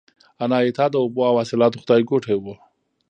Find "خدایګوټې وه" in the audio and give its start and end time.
1.83-2.55